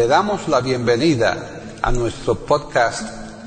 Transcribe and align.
Le 0.00 0.06
damos 0.06 0.48
la 0.48 0.62
bienvenida 0.62 1.60
a 1.82 1.92
nuestro 1.92 2.34
podcast 2.34 3.02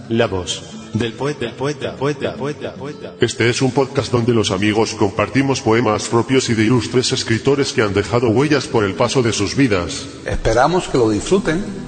La 0.09 0.27
voz 0.27 0.61
del 0.93 1.13
poeta, 1.13 1.51
poeta, 1.57 1.95
poeta, 1.95 2.35
poeta, 2.35 2.75
poeta. 2.75 3.13
Este 3.19 3.49
es 3.49 3.63
un 3.63 3.71
podcast 3.71 4.11
donde 4.11 4.35
los 4.35 4.51
amigos 4.51 4.93
compartimos 4.93 5.61
poemas 5.61 6.07
propios 6.07 6.47
y 6.49 6.53
de 6.53 6.65
ilustres 6.65 7.11
escritores 7.11 7.73
que 7.73 7.81
han 7.81 7.95
dejado 7.95 8.29
huellas 8.29 8.67
por 8.67 8.83
el 8.83 8.93
paso 8.93 9.23
de 9.23 9.33
sus 9.33 9.55
vidas. 9.55 10.05
Esperamos 10.27 10.87
que 10.87 10.99
lo 10.99 11.09
disfruten. 11.09 11.82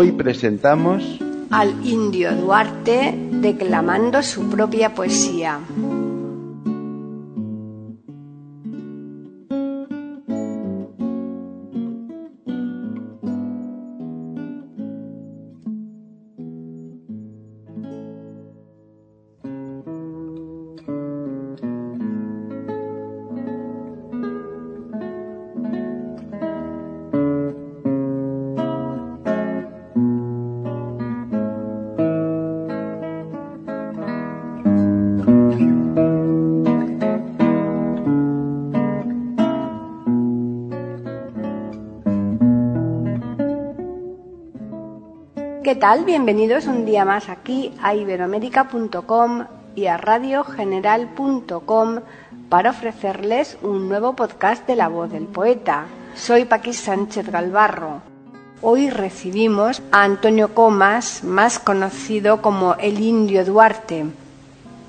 Hoy 0.00 0.12
presentamos 0.12 1.18
al 1.50 1.84
indio 1.84 2.32
Duarte 2.32 3.18
declamando 3.32 4.22
su 4.22 4.48
propia 4.48 4.94
poesía. 4.94 5.58
¿Qué 45.68 45.76
tal? 45.76 46.06
Bienvenidos 46.06 46.66
un 46.66 46.86
día 46.86 47.04
más 47.04 47.28
aquí 47.28 47.74
a 47.82 47.94
iberoamérica.com 47.94 49.44
y 49.76 49.84
a 49.84 49.98
radiogeneral.com 49.98 52.00
para 52.48 52.70
ofrecerles 52.70 53.58
un 53.60 53.86
nuevo 53.86 54.16
podcast 54.16 54.66
de 54.66 54.76
La 54.76 54.88
Voz 54.88 55.12
del 55.12 55.26
Poeta. 55.26 55.84
Soy 56.14 56.46
Paqui 56.46 56.72
Sánchez 56.72 57.30
Galvarro. 57.30 58.00
Hoy 58.62 58.88
recibimos 58.88 59.82
a 59.92 60.04
Antonio 60.04 60.54
Comas, 60.54 61.22
más 61.22 61.58
conocido 61.58 62.40
como 62.40 62.76
el 62.76 63.00
Indio 63.00 63.44
Duarte. 63.44 64.06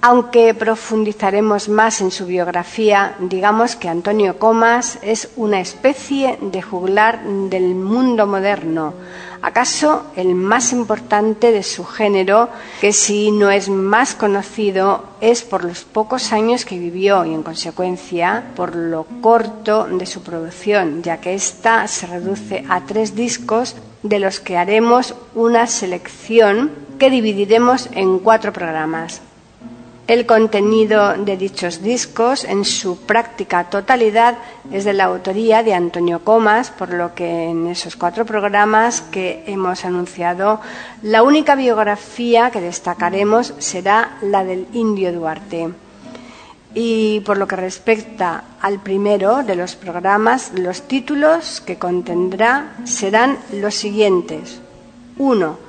Aunque 0.02 0.54
profundizaremos 0.54 1.68
más 1.68 2.00
en 2.00 2.10
su 2.10 2.26
biografía, 2.26 3.16
digamos 3.20 3.76
que 3.76 3.90
Antonio 3.90 4.40
Comas 4.40 4.98
es 5.02 5.30
una 5.36 5.60
especie 5.60 6.40
de 6.42 6.62
juglar 6.62 7.22
del 7.22 7.76
mundo 7.76 8.26
moderno, 8.26 8.94
acaso 9.42 10.06
el 10.16 10.36
más 10.36 10.72
importante 10.72 11.52
de 11.52 11.64
su 11.64 11.84
género, 11.84 12.48
que 12.80 12.94
si 12.94 13.32
no 13.32 13.52
es 13.52 13.68
más 13.68 14.16
conocido 14.16 15.04
es 15.20 15.44
por 15.44 15.66
los 15.66 15.84
pocos 15.84 16.32
años 16.32 16.64
que 16.64 16.80
vivió 16.80 17.26
y 17.26 17.34
en 17.34 17.44
consecuencia 17.44 18.52
por 18.56 18.78
lo 18.78 19.06
corto 19.20 19.86
de 19.86 20.06
su 20.06 20.24
producción, 20.24 21.04
ya 21.04 21.18
que 21.18 21.34
ésta 21.34 21.86
se 21.90 22.08
reduce 22.08 22.64
a 22.70 22.86
tres 22.86 23.16
discos 23.16 23.76
de 24.02 24.20
los 24.20 24.40
que 24.40 24.56
haremos 24.56 25.14
una 25.36 25.68
selección 25.68 26.72
que 26.98 27.10
dividiremos 27.10 27.90
en 27.92 28.20
cuatro 28.20 28.54
programas. 28.54 29.22
El 30.10 30.26
contenido 30.26 31.14
de 31.14 31.38
dichos 31.38 31.84
discos, 31.84 32.44
en 32.44 32.66
su 32.66 32.98
práctica 32.98 33.70
totalidad, 33.70 34.40
es 34.72 34.84
de 34.84 34.94
la 34.94 35.04
autoría 35.04 35.62
de 35.62 35.76
Antonio 35.76 36.24
Comas, 36.24 36.72
por 36.72 36.92
lo 36.92 37.14
que 37.14 37.44
en 37.44 37.68
esos 37.68 37.96
cuatro 37.96 38.26
programas 38.26 39.02
que 39.02 39.44
hemos 39.46 39.86
anunciado, 39.86 40.62
la 41.04 41.22
única 41.22 41.54
biografía 41.54 42.50
que 42.50 42.60
destacaremos 42.60 43.54
será 43.60 44.18
la 44.24 44.44
del 44.44 44.66
Indio 44.74 45.14
Duarte. 45.14 45.70
Y 46.74 47.20
por 47.20 47.38
lo 47.38 47.48
que 47.48 47.58
respecta 47.58 48.46
al 48.62 48.82
primero 48.82 49.44
de 49.44 49.56
los 49.56 49.76
programas, 49.76 50.54
los 50.56 50.88
títulos 50.88 51.62
que 51.62 51.78
contendrá 51.78 52.78
serán 52.84 53.38
los 53.54 53.76
siguientes. 53.76 54.60
1. 55.20 55.60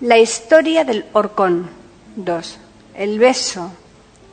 La 0.00 0.16
historia 0.16 0.86
del 0.86 1.04
horcón. 1.12 1.68
2. 2.16 2.58
El 2.94 3.18
beso. 3.18 3.72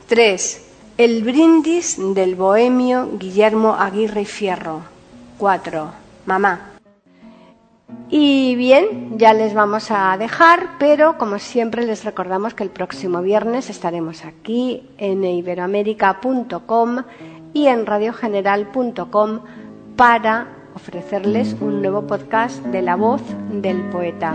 3. 0.08 0.66
El 0.98 1.22
brindis 1.22 1.98
del 2.16 2.36
bohemio 2.36 3.10
Guillermo 3.20 3.76
Aguirre 3.78 4.24
Fierro. 4.24 4.80
4. 5.38 5.92
Mamá. 6.26 6.62
Y 8.10 8.56
bien, 8.56 9.18
ya 9.18 9.34
les 9.34 9.54
vamos 9.54 9.92
a 9.92 10.16
dejar, 10.18 10.78
pero 10.80 11.18
como 11.18 11.40
siempre 11.40 11.86
les 11.86 12.06
recordamos 12.06 12.54
que 12.54 12.64
el 12.64 12.70
próximo 12.70 13.22
viernes 13.22 13.70
estaremos 13.70 14.24
aquí 14.24 14.90
en 14.98 15.26
iberoamérica.com 15.26 17.04
y 17.54 17.68
en 17.68 17.86
radiogeneral.com 17.86 19.42
para 19.98 20.48
ofrecerles 20.74 21.58
un 21.60 21.82
nuevo 21.82 22.08
podcast 22.08 22.64
de 22.68 22.82
la 22.82 22.96
voz 22.96 23.22
del 23.52 23.82
poeta. 23.90 24.34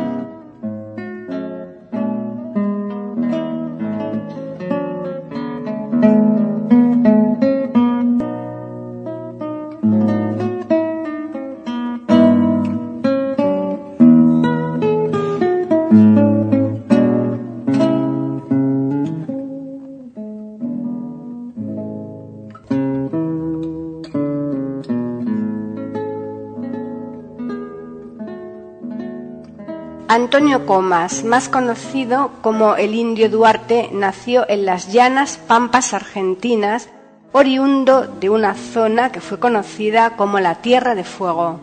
Antonio 30.34 30.64
Comas, 30.64 31.24
más 31.24 31.50
conocido 31.50 32.30
como 32.40 32.76
el 32.76 32.94
Indio 32.94 33.28
Duarte, 33.28 33.90
nació 33.92 34.48
en 34.48 34.64
las 34.64 34.90
llanas 34.90 35.36
pampas 35.36 35.92
argentinas, 35.92 36.88
oriundo 37.32 38.06
de 38.06 38.30
una 38.30 38.54
zona 38.54 39.12
que 39.12 39.20
fue 39.20 39.38
conocida 39.38 40.16
como 40.16 40.40
la 40.40 40.54
Tierra 40.54 40.94
de 40.94 41.04
Fuego. 41.04 41.60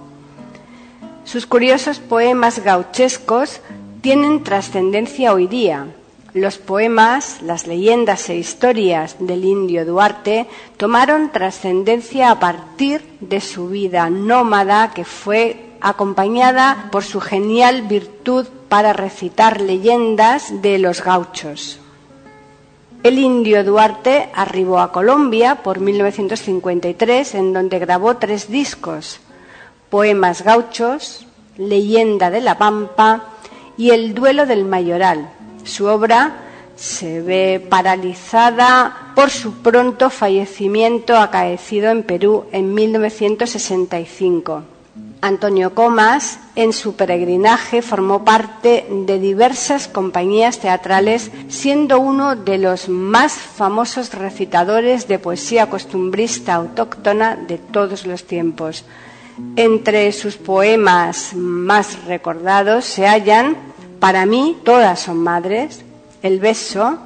Sus 1.24 1.48
curiosos 1.48 1.98
poemas 1.98 2.64
gauchescos 2.64 3.60
tienen 4.02 4.44
trascendencia 4.44 5.34
hoy 5.34 5.48
día. 5.48 5.88
Los 6.36 6.60
poemas, 6.60 7.42
las 7.42 7.66
leyendas 7.66 8.30
e 8.30 8.36
historias 8.36 9.16
del 9.18 9.46
indio 9.46 9.84
Duarte 9.84 10.46
tomaron 10.78 11.32
trascendencia 11.32 12.30
a 12.30 12.40
partir 12.40 13.02
de 13.20 13.42
su 13.42 13.70
vida 13.70 14.12
nómada 14.12 14.92
que 14.92 15.06
fue 15.06 15.69
acompañada 15.82 16.90
por 16.92 17.04
su 17.04 17.22
genial 17.22 17.84
virtud 17.84 18.48
para 18.68 18.94
recitar 18.94 19.62
leyendas 19.62 20.62
de 20.62 20.80
los 20.80 21.04
gauchos. 21.04 21.80
El 23.02 23.18
indio 23.18 23.64
Duarte 23.64 24.30
arribó 24.34 24.80
a 24.80 24.92
Colombia 24.92 25.64
por 25.64 25.80
1953, 25.80 27.36
en 27.36 27.54
donde 27.54 27.80
grabó 27.80 28.18
tres 28.18 28.52
discos, 28.52 29.22
Poemas 29.90 30.44
gauchos, 30.44 31.26
Leyenda 31.58 32.30
de 32.30 32.42
la 32.42 32.58
Pampa 32.58 33.24
y 33.78 33.92
El 33.92 34.14
duelo 34.14 34.46
del 34.46 34.66
Mayoral. 34.66 35.30
Su 35.64 35.86
obra 35.86 36.42
se 36.76 37.22
ve 37.22 37.66
paralizada 37.70 39.14
por 39.16 39.30
su 39.30 39.62
pronto 39.62 40.10
fallecimiento 40.10 41.18
acaecido 41.18 41.90
en 41.90 42.04
Perú 42.04 42.46
en 42.52 42.74
1965. 42.74 44.79
Antonio 45.22 45.74
Comas, 45.76 46.40
en 46.56 46.72
su 46.72 46.96
peregrinaje, 46.96 47.82
formó 47.82 48.24
parte 48.24 48.88
de 48.90 49.20
diversas 49.20 49.88
compañías 49.88 50.60
teatrales, 50.60 51.30
siendo 51.50 52.00
uno 52.00 52.36
de 52.36 52.58
los 52.58 52.88
más 52.88 53.34
famosos 53.34 54.14
recitadores 54.14 55.08
de 55.08 55.20
poesía 55.20 55.70
costumbrista 55.70 56.56
autóctona 56.56 57.36
de 57.36 57.58
todos 57.58 58.06
los 58.06 58.24
tiempos. 58.24 58.86
Entre 59.56 60.12
sus 60.14 60.38
poemas 60.38 61.34
más 61.36 62.06
recordados 62.06 62.86
se 62.86 63.06
hallan, 63.06 63.58
para 64.00 64.26
mí, 64.26 64.58
todas 64.64 65.02
son 65.02 65.18
madres, 65.18 65.84
El 66.22 66.40
beso, 66.40 66.98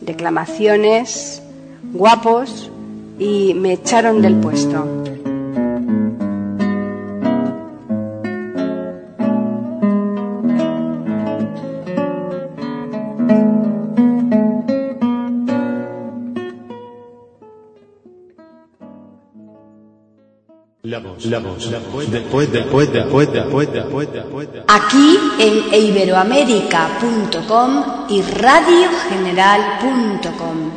declamaciones, 0.00 1.42
guapos 1.92 2.70
y 3.18 3.52
me 3.52 3.74
echaron 3.74 4.22
del 4.22 4.36
puesto. 4.36 5.03
La 21.24 21.38
voz, 21.38 21.70
la 21.70 21.78
voz, 21.78 21.78
la 21.78 21.78
voz, 21.78 22.10
después, 22.10 22.52
después, 22.52 22.92
después, 22.92 23.32
después, 23.32 23.72
después, 23.72 24.12
después. 24.12 24.46
Aquí 24.68 25.18
en 25.38 25.72
iberoamérica.com 25.72 27.84
y 28.10 28.20
radiogeneral.com. 28.20 30.70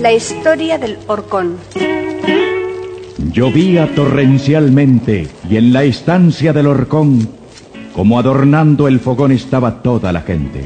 La 0.00 0.12
historia 0.12 0.78
del 0.78 0.98
horcón. 1.06 1.60
Llovía 3.34 3.92
torrencialmente 3.96 5.26
y 5.50 5.56
en 5.56 5.72
la 5.72 5.82
estancia 5.82 6.52
del 6.52 6.68
horcón, 6.68 7.28
como 7.92 8.18
adornando 8.18 8.86
el 8.86 9.00
fogón 9.00 9.32
estaba 9.32 9.82
toda 9.82 10.12
la 10.12 10.20
gente. 10.20 10.64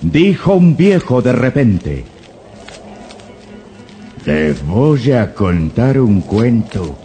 Dijo 0.00 0.54
un 0.54 0.76
viejo 0.76 1.20
de 1.20 1.32
repente, 1.32 2.04
Les 4.24 4.64
voy 4.64 5.10
a 5.10 5.34
contar 5.34 5.98
un 6.00 6.20
cuento. 6.20 6.96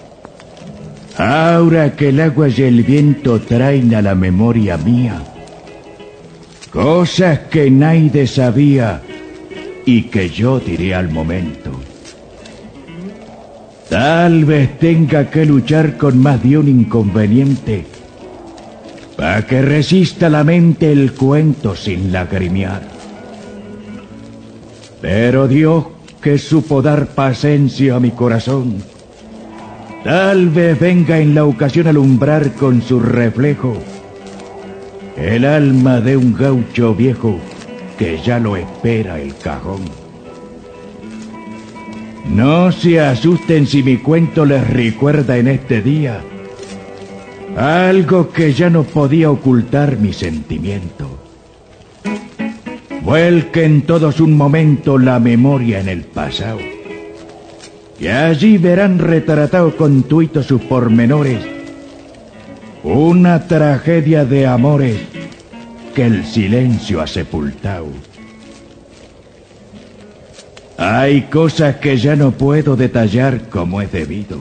Ahora 1.17 1.95
que 1.95 2.09
el 2.09 2.21
agua 2.21 2.47
y 2.49 2.61
el 2.61 2.83
viento 2.83 3.39
traen 3.39 3.95
a 3.95 4.01
la 4.03 4.13
memoria 4.13 4.77
mía 4.77 5.21
cosas 6.73 7.37
que 7.51 7.69
nadie 7.69 8.25
sabía 8.25 9.03
y 9.85 10.03
que 10.03 10.29
yo 10.29 10.59
diré 10.59 10.95
al 10.95 11.11
momento. 11.11 11.92
Tal 13.93 14.43
vez 14.45 14.79
tenga 14.79 15.29
que 15.29 15.45
luchar 15.45 15.97
con 15.97 16.17
más 16.17 16.41
de 16.41 16.57
un 16.57 16.67
inconveniente 16.67 17.85
para 19.15 19.45
que 19.45 19.61
resista 19.61 20.29
la 20.29 20.43
mente 20.43 20.91
el 20.91 21.13
cuento 21.13 21.75
sin 21.75 22.11
lagrimear. 22.11 22.81
Pero 24.99 25.47
Dios 25.47 25.85
que 26.23 26.39
supo 26.39 26.81
dar 26.81 27.05
paciencia 27.05 27.97
a 27.97 27.99
mi 27.99 28.09
corazón, 28.09 28.77
tal 30.03 30.49
vez 30.49 30.79
venga 30.79 31.19
en 31.19 31.35
la 31.35 31.45
ocasión 31.45 31.85
alumbrar 31.85 32.53
con 32.53 32.81
su 32.81 32.99
reflejo 32.99 33.77
el 35.17 35.45
alma 35.45 36.01
de 36.01 36.17
un 36.17 36.33
gaucho 36.33 36.95
viejo 36.95 37.37
que 37.99 38.19
ya 38.25 38.39
lo 38.39 38.57
espera 38.57 39.21
el 39.21 39.35
cajón. 39.37 40.02
No 42.25 42.71
se 42.71 42.99
asusten 42.99 43.67
si 43.67 43.83
mi 43.83 43.97
cuento 43.97 44.45
les 44.45 44.67
recuerda 44.67 45.37
en 45.37 45.47
este 45.47 45.81
día 45.81 46.21
algo 47.57 48.31
que 48.31 48.53
ya 48.53 48.69
no 48.69 48.83
podía 48.83 49.29
ocultar 49.29 49.97
mi 49.97 50.13
sentimiento. 50.13 51.19
Vuelquen 53.01 53.83
todos 53.83 54.19
un 54.19 54.35
momento 54.35 54.97
la 54.97 55.19
memoria 55.19 55.79
en 55.79 55.89
el 55.89 56.01
pasado. 56.01 56.59
Y 57.99 58.07
allí 58.07 58.57
verán 58.57 58.97
retratado 58.97 59.75
con 59.75 60.03
tuitos 60.03 60.47
sus 60.47 60.61
pormenores 60.61 61.53
una 62.83 63.47
tragedia 63.47 64.25
de 64.25 64.45
amores 64.45 64.97
que 65.95 66.05
el 66.05 66.25
silencio 66.25 67.01
ha 67.01 67.07
sepultado. 67.07 67.87
Hay 70.77 71.23
cosas 71.23 71.77
que 71.77 71.97
ya 71.97 72.15
no 72.15 72.31
puedo 72.31 72.75
detallar 72.75 73.49
como 73.49 73.81
es 73.81 73.91
debido. 73.91 74.37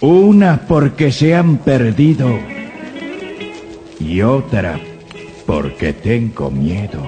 Unas 0.00 0.60
porque 0.60 1.12
se 1.12 1.34
han 1.34 1.58
perdido 1.58 2.38
y 3.98 4.22
otras 4.22 4.80
porque 5.46 5.92
tengo 5.92 6.50
miedo. 6.50 7.02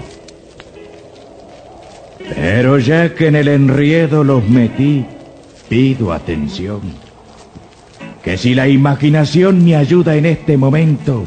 Pero 2.34 2.78
ya 2.78 3.14
que 3.14 3.28
en 3.28 3.36
el 3.36 3.48
enriedo 3.48 4.24
los 4.24 4.46
metí, 4.48 5.06
pido 5.68 6.12
atención. 6.12 6.80
Que 8.22 8.36
si 8.36 8.54
la 8.54 8.68
imaginación 8.68 9.64
me 9.64 9.74
ayuda 9.74 10.14
en 10.14 10.26
este 10.26 10.56
momento, 10.56 11.24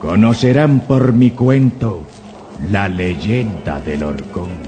conocerán 0.00 0.80
por 0.80 1.12
mi 1.12 1.32
cuento 1.32 2.04
la 2.70 2.88
leyenda 2.88 3.80
del 3.80 4.04
horcón. 4.04 4.67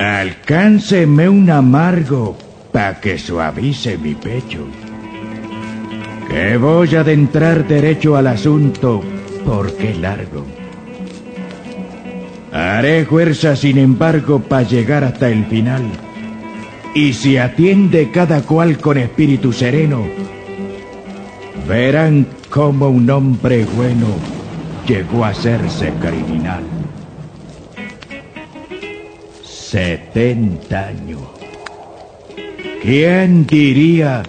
Alcánceme 0.00 1.28
un 1.28 1.50
amargo 1.50 2.34
pa' 2.72 2.98
que 3.02 3.18
suavice 3.18 3.98
mi 3.98 4.14
pecho. 4.14 4.64
Que 6.26 6.56
voy 6.56 6.94
a 6.96 7.00
adentrar 7.00 7.68
derecho 7.68 8.16
al 8.16 8.28
asunto 8.28 9.02
porque 9.44 9.94
largo. 9.94 10.46
Haré 12.50 13.04
fuerza, 13.04 13.54
sin 13.54 13.76
embargo, 13.76 14.40
para 14.40 14.62
llegar 14.66 15.04
hasta 15.04 15.28
el 15.28 15.44
final. 15.44 15.82
Y 16.94 17.12
si 17.12 17.36
atiende 17.36 18.10
cada 18.10 18.40
cual 18.40 18.78
con 18.78 18.96
espíritu 18.96 19.52
sereno, 19.52 20.06
verán 21.68 22.26
cómo 22.48 22.88
un 22.88 23.10
hombre 23.10 23.66
bueno 23.76 24.06
llegó 24.88 25.26
a 25.26 25.28
hacerse 25.28 25.92
criminal. 26.00 26.79
Setenta 29.70 30.88
años. 30.88 31.20
¿Quién 32.82 33.46
diría 33.46 34.24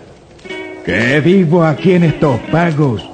que 0.86 1.20
vivo 1.20 1.64
aquí 1.64 1.94
en 1.94 2.04
estos 2.04 2.40
pagos 2.52 3.10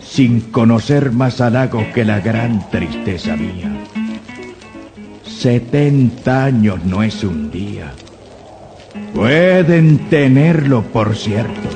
sin 0.00 0.42
conocer 0.52 1.10
más 1.10 1.40
halagos 1.40 1.86
que 1.92 2.04
la 2.04 2.20
gran 2.20 2.70
tristeza 2.70 3.34
mía? 3.34 3.68
Setenta 5.24 6.44
años 6.44 6.84
no 6.84 7.02
es 7.02 7.24
un 7.24 7.50
día. 7.50 7.92
Pueden 9.12 10.08
tenerlo, 10.08 10.82
por 10.84 11.16
cierto. 11.16 11.68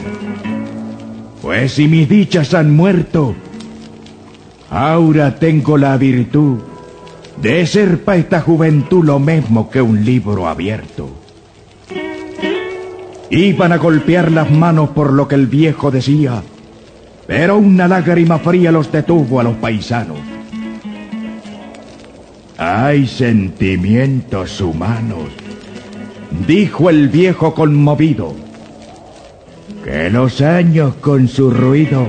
Pues 1.42 1.72
si 1.72 1.88
mis 1.88 2.08
dichas 2.08 2.54
han 2.54 2.76
muerto, 2.76 3.34
ahora 4.70 5.34
tengo 5.34 5.76
la 5.76 5.96
virtud 5.96 6.69
de 7.42 7.66
ser 7.66 8.04
para 8.04 8.18
esta 8.18 8.40
juventud 8.40 9.04
lo 9.04 9.18
mismo 9.18 9.70
que 9.70 9.80
un 9.80 10.04
libro 10.04 10.46
abierto. 10.46 11.08
Iban 13.30 13.72
a 13.72 13.78
golpear 13.78 14.30
las 14.32 14.50
manos 14.50 14.90
por 14.90 15.12
lo 15.12 15.28
que 15.28 15.36
el 15.36 15.46
viejo 15.46 15.90
decía, 15.90 16.42
pero 17.26 17.58
una 17.58 17.86
lágrima 17.86 18.38
fría 18.38 18.72
los 18.72 18.90
detuvo 18.90 19.40
a 19.40 19.44
los 19.44 19.54
paisanos. 19.56 20.18
Hay 22.58 23.06
sentimientos 23.06 24.60
humanos, 24.60 25.30
dijo 26.46 26.90
el 26.90 27.08
viejo 27.08 27.54
conmovido, 27.54 28.34
que 29.84 30.10
los 30.10 30.42
años 30.42 30.96
con 30.96 31.28
su 31.28 31.50
ruido 31.50 32.06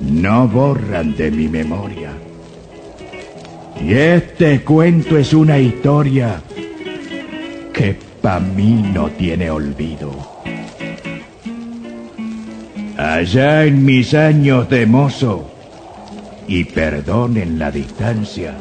no 0.00 0.46
borran 0.46 1.16
de 1.16 1.30
mi 1.30 1.48
memoria. 1.48 2.05
Y 3.80 3.92
este 3.94 4.62
cuento 4.62 5.18
es 5.18 5.32
una 5.32 5.58
historia 5.58 6.40
que 7.72 7.96
para 8.22 8.40
mí 8.40 8.90
no 8.92 9.08
tiene 9.10 9.50
olvido. 9.50 10.10
Allá 12.96 13.64
en 13.64 13.84
mis 13.84 14.14
años 14.14 14.68
de 14.70 14.86
mozo, 14.86 15.50
y 16.48 16.64
perdonen 16.64 17.58
la 17.58 17.70
distancia, 17.70 18.54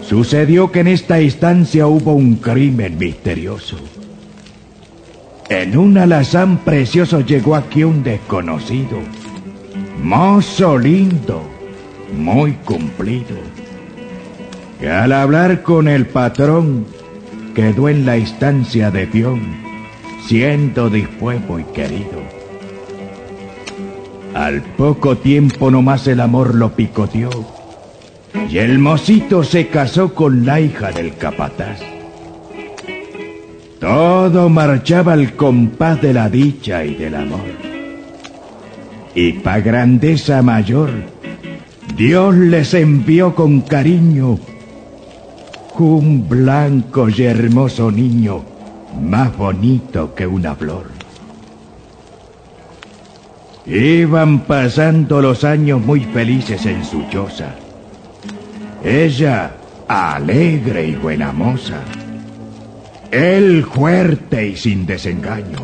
sucedió 0.00 0.72
que 0.72 0.80
en 0.80 0.88
esta 0.88 1.20
instancia 1.20 1.86
hubo 1.86 2.14
un 2.14 2.36
crimen 2.36 2.96
misterioso. 2.96 3.76
En 5.50 5.76
un 5.76 5.98
alazán 5.98 6.58
precioso 6.58 7.20
llegó 7.20 7.56
aquí 7.56 7.84
un 7.84 8.02
desconocido, 8.02 8.98
mozo 10.02 10.78
lindo, 10.78 11.42
muy 12.16 12.52
cumplido 12.64 13.36
al 14.86 15.12
hablar 15.12 15.62
con 15.62 15.88
el 15.88 16.06
patrón 16.06 16.86
quedó 17.54 17.88
en 17.88 18.06
la 18.06 18.16
instancia 18.16 18.90
de 18.90 19.06
peón, 19.08 19.42
siendo 20.26 20.88
dispuesto 20.88 21.58
y 21.58 21.64
querido. 21.64 22.22
Al 24.34 24.62
poco 24.62 25.16
tiempo 25.16 25.70
nomás 25.70 26.06
el 26.06 26.20
amor 26.20 26.54
lo 26.54 26.76
picoteó 26.76 27.30
y 28.48 28.58
el 28.58 28.78
mocito 28.78 29.42
se 29.42 29.66
casó 29.66 30.14
con 30.14 30.46
la 30.46 30.60
hija 30.60 30.92
del 30.92 31.16
capataz. 31.16 31.80
Todo 33.80 34.48
marchaba 34.48 35.14
al 35.14 35.34
compás 35.34 36.00
de 36.00 36.12
la 36.12 36.28
dicha 36.28 36.84
y 36.84 36.94
del 36.94 37.16
amor. 37.16 37.40
Y 39.14 39.32
pa' 39.32 39.58
grandeza 39.58 40.42
mayor, 40.42 40.90
Dios 41.96 42.36
les 42.36 42.74
envió 42.74 43.34
con 43.34 43.62
cariño 43.62 44.38
un 45.84 46.28
blanco 46.28 47.08
y 47.08 47.22
hermoso 47.22 47.90
niño, 47.90 48.42
más 49.00 49.36
bonito 49.36 50.14
que 50.14 50.26
una 50.26 50.54
flor. 50.54 50.86
Iban 53.66 54.40
pasando 54.40 55.20
los 55.20 55.44
años 55.44 55.80
muy 55.80 56.00
felices 56.00 56.64
en 56.64 56.84
su 56.84 57.04
choza. 57.10 57.54
Ella, 58.82 59.52
alegre 59.86 60.86
y 60.86 60.94
buena 60.94 61.32
moza. 61.32 61.80
Él 63.10 63.64
fuerte 63.64 64.48
y 64.48 64.56
sin 64.56 64.86
desengaños. 64.86 65.62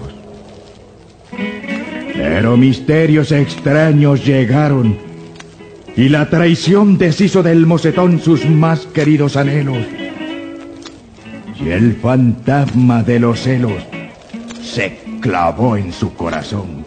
Pero 2.14 2.56
misterios 2.56 3.32
extraños 3.32 4.24
llegaron 4.24 4.96
y 5.96 6.08
la 6.08 6.28
traición 6.28 6.98
deshizo 6.98 7.42
del 7.42 7.66
mocetón 7.66 8.20
sus 8.20 8.44
más 8.44 8.86
queridos 8.86 9.36
anhelos. 9.36 10.03
Y 11.64 11.70
el 11.70 11.94
fantasma 11.94 13.02
de 13.02 13.18
los 13.18 13.40
celos 13.40 13.82
se 14.62 14.98
clavó 15.20 15.78
en 15.78 15.94
su 15.94 16.12
corazón. 16.12 16.84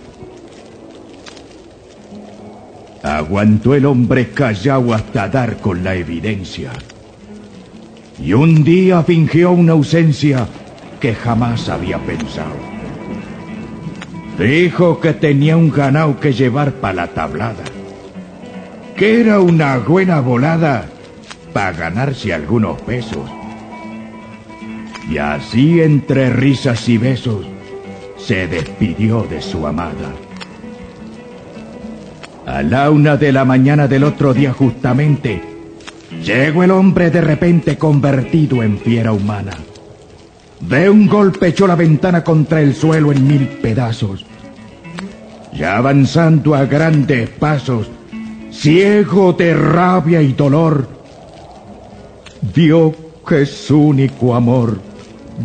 Aguantó 3.01 3.74
el 3.74 3.88
hombre 3.88 4.29
callado 4.29 4.93
hasta 4.93 5.29
dar 5.29 5.57
con 5.57 5.84
la 5.84 5.96
evidencia. 5.96 6.72
Y 8.19 8.34
un 8.34 8.63
día 8.63 9.01
fingió 9.01 9.51
una 9.51 9.72
ausencia 9.72 10.46
que 11.00 11.15
jamás 11.15 11.69
había 11.69 11.98
pensado. 11.98 12.55
Dijo 14.38 15.00
que 15.00 15.13
tenía 15.13 15.57
un 15.57 15.72
ganado 15.72 16.19
que 16.19 16.34
llevar 16.34 16.74
para 16.74 16.93
la 16.93 17.07
tablada. 17.07 17.63
Que 18.96 19.22
era 19.22 19.39
una 19.39 19.79
buena 19.79 20.19
volada 20.19 20.86
para 21.51 21.72
ganarse 21.72 22.31
algunos 22.31 22.79
pesos. 22.81 23.37
Y 25.10 25.18
así 25.20 25.82
entre 25.82 26.30
risas 26.30 26.88
y 26.90 26.98
besos 26.98 27.46
se 28.18 28.48
despidió 28.48 29.24
de 29.24 29.42
su 29.42 29.66
amada. 29.66 30.14
A 32.46 32.62
la 32.62 32.90
una 32.90 33.16
de 33.16 33.32
la 33.32 33.46
mañana 33.46 33.88
del 33.88 34.04
otro 34.04 34.34
día 34.34 34.54
justamente, 34.54 35.42
llegó 36.24 36.64
el 36.64 36.72
hombre 36.72 37.10
de 37.10 37.22
repente 37.22 37.78
convertido 37.78 38.64
en 38.64 38.78
fiera 38.80 39.14
humana. 39.14 39.52
De 40.60 40.90
un 40.90 41.08
golpe 41.08 41.48
echó 41.48 41.68
la 41.68 41.76
ventana 41.76 42.24
contra 42.24 42.62
el 42.62 42.74
suelo 42.74 43.12
en 43.12 43.28
mil 43.28 43.48
pedazos. 43.48 44.26
Y 45.54 45.64
avanzando 45.64 46.56
a 46.56 46.66
grandes 46.66 47.30
pasos, 47.30 47.90
ciego 48.52 49.34
de 49.34 49.54
rabia 49.54 50.22
y 50.22 50.34
dolor, 50.34 50.88
vio 52.54 52.94
que 53.28 53.46
su 53.46 53.80
único 53.80 54.36
amor 54.36 54.87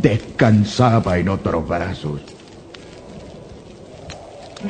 descansaba 0.01 1.19
en 1.19 1.29
otros 1.29 1.67
brazos. 1.67 2.21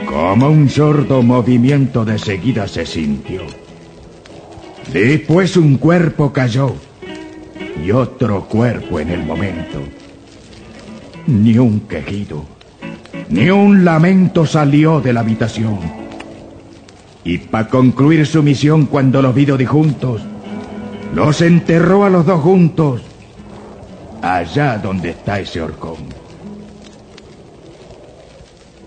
Como 0.07 0.49
un 0.49 0.69
sordo 0.69 1.23
movimiento 1.23 2.05
de 2.05 2.19
seguida 2.19 2.67
se 2.67 2.87
sintió. 2.87 3.43
Después 4.93 5.57
un 5.57 5.77
cuerpo 5.77 6.33
cayó 6.33 6.75
y 7.85 7.91
otro 7.91 8.45
cuerpo 8.49 9.01
en 9.01 9.11
el 9.11 9.25
momento. 9.25 9.81
Ni 11.27 11.59
un 11.59 11.81
quejido, 11.81 12.45
ni 13.29 13.51
un 13.51 13.85
lamento 13.85 14.47
salió 14.47 15.01
de 15.01 15.13
la 15.13 15.21
habitación. 15.21 15.79
Y 17.25 17.39
para 17.39 17.69
concluir 17.69 18.27
su 18.27 18.43
misión 18.43 18.87
cuando 18.87 19.23
los 19.23 19.35
vio 19.35 19.57
juntos, 19.67 20.23
los 21.15 21.41
enterró 21.43 22.05
a 22.05 22.11
los 22.11 22.27
dos 22.27 22.41
juntos, 22.41 23.03
allá 24.23 24.79
donde 24.79 25.11
está 25.11 25.41
ese 25.41 25.61
horcón. 25.61 25.99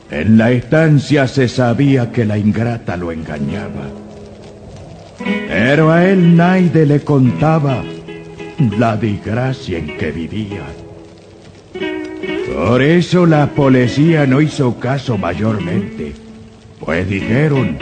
En 0.10 0.38
la 0.38 0.52
estancia 0.52 1.28
se 1.28 1.48
sabía 1.48 2.12
que 2.12 2.26
la 2.26 2.38
ingrata 2.38 2.96
lo 2.96 3.12
engañaba. 3.12 3.90
Pero 5.48 5.92
a 5.92 6.06
él 6.06 6.36
nadie 6.36 6.86
le 6.86 7.02
contaba 7.02 7.84
la 8.78 8.96
desgracia 8.96 9.78
en 9.78 9.98
que 9.98 10.12
vivía. 10.12 10.64
Por 12.56 12.82
eso 12.82 13.26
la 13.26 13.48
policía 13.48 14.26
no 14.26 14.40
hizo 14.40 14.80
caso 14.80 15.18
mayormente, 15.18 16.14
pues 16.80 17.10
dijeron, 17.10 17.78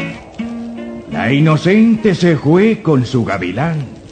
la 1.11 1.31
inocente 1.31 2.15
se 2.15 2.37
fue 2.37 2.81
con 2.81 3.05
su 3.05 3.23
gavilán. 3.23 4.02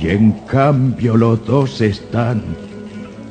Y 0.00 0.08
en 0.08 0.32
cambio 0.46 1.16
los 1.16 1.44
dos 1.44 1.80
están 1.82 2.42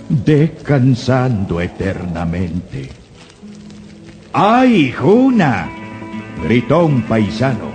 descansando 0.08 1.60
eternamente. 1.60 2.90
¡Ay, 4.34 4.92
Juna! 4.92 5.68
gritó 6.44 6.86
un 6.86 7.02
paisano. 7.02 7.70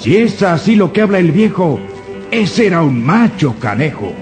Si 0.00 0.16
es 0.16 0.42
así 0.42 0.74
lo 0.74 0.92
que 0.92 1.02
habla 1.02 1.20
el 1.20 1.30
viejo, 1.30 1.78
ese 2.32 2.66
era 2.66 2.82
un 2.82 3.04
macho 3.04 3.54
canejo. 3.60 4.12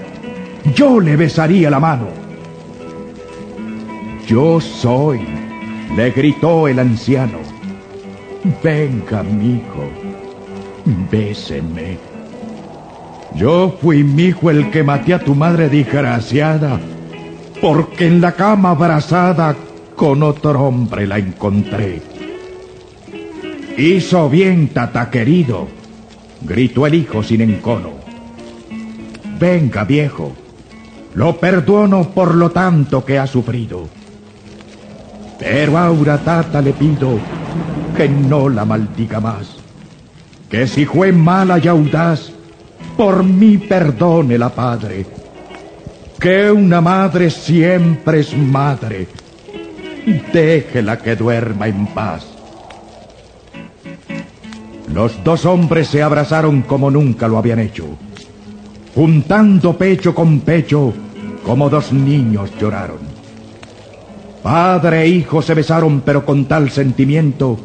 Yo 0.75 0.99
le 0.99 1.15
besaría 1.15 1.71
la 1.71 1.79
mano. 1.79 2.07
Yo 4.27 4.61
soy, 4.61 5.21
le 5.95 6.11
gritó 6.11 6.67
el 6.67 6.77
anciano. 6.77 7.39
Venga, 8.63 9.23
mijo, 9.23 9.89
béseme. 11.09 12.08
Yo 13.35 13.77
fui, 13.81 14.03
mijo, 14.03 14.49
el 14.49 14.71
que 14.71 14.83
maté 14.83 15.13
a 15.13 15.19
tu 15.19 15.35
madre 15.35 15.69
desgraciada, 15.69 16.79
porque 17.61 18.07
en 18.07 18.21
la 18.21 18.33
cama 18.33 18.71
abrazada 18.71 19.55
con 19.95 20.23
otro 20.23 20.61
hombre 20.61 21.05
la 21.05 21.19
encontré. 21.19 22.01
Hizo 23.77 24.29
bien, 24.29 24.69
tata 24.69 25.09
querido, 25.09 25.67
gritó 26.41 26.87
el 26.87 26.95
hijo 26.95 27.23
sin 27.23 27.41
encono. 27.41 27.91
Venga, 29.39 29.83
viejo, 29.85 30.33
lo 31.15 31.37
perdono 31.37 32.09
por 32.09 32.35
lo 32.35 32.49
tanto 32.51 33.05
que 33.05 33.19
ha 33.19 33.27
sufrido. 33.27 33.87
Pero 35.39 35.77
ahora, 35.77 36.17
tata, 36.17 36.61
le 36.61 36.73
pido 36.73 37.17
que 37.95 38.09
no 38.09 38.49
la 38.49 38.65
maldiga 38.65 39.19
más. 39.19 39.55
Que 40.49 40.67
si 40.67 40.85
fue 40.85 41.13
mala 41.13 41.59
y 41.59 41.67
audaz, 41.67 42.33
por 42.99 43.23
mí 43.23 43.57
perdone 43.57 44.37
la 44.37 44.49
padre. 44.49 45.05
Que 46.19 46.51
una 46.51 46.81
madre 46.81 47.29
siempre 47.29 48.19
es 48.19 48.35
madre 48.35 49.07
Déjela 50.33 50.97
que 50.97 51.15
duerma 51.15 51.69
en 51.69 51.87
paz. 51.87 52.27
Los 54.93 55.23
dos 55.23 55.45
hombres 55.45 55.87
se 55.87 56.03
abrazaron 56.03 56.63
como 56.63 56.91
nunca 56.91 57.29
lo 57.29 57.37
habían 57.37 57.59
hecho, 57.59 57.85
juntando 58.93 59.77
pecho 59.77 60.13
con 60.13 60.41
pecho 60.41 60.93
como 61.45 61.69
dos 61.69 61.93
niños 61.93 62.51
lloraron. 62.59 62.99
Padre 64.43 65.03
e 65.03 65.07
hijo 65.07 65.41
se 65.41 65.53
besaron 65.53 66.01
pero 66.01 66.25
con 66.25 66.43
tal 66.45 66.69
sentimiento 66.69 67.57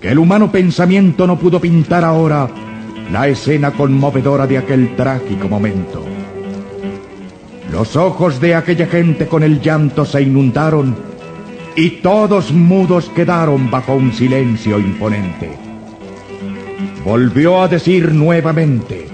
que 0.00 0.08
el 0.08 0.18
humano 0.18 0.50
pensamiento 0.50 1.28
no 1.28 1.38
pudo 1.38 1.60
pintar 1.60 2.02
ahora 2.02 2.48
la 3.12 3.26
escena 3.26 3.70
conmovedora 3.72 4.46
de 4.46 4.58
aquel 4.58 4.94
trágico 4.96 5.48
momento. 5.48 6.04
Los 7.72 7.96
ojos 7.96 8.40
de 8.40 8.54
aquella 8.54 8.86
gente 8.86 9.26
con 9.26 9.42
el 9.42 9.60
llanto 9.60 10.04
se 10.04 10.22
inundaron 10.22 10.96
y 11.76 11.90
todos 12.02 12.50
mudos 12.52 13.10
quedaron 13.14 13.70
bajo 13.70 13.94
un 13.94 14.12
silencio 14.12 14.78
imponente. 14.78 15.50
Volvió 17.04 17.62
a 17.62 17.68
decir 17.68 18.12
nuevamente, 18.12 19.06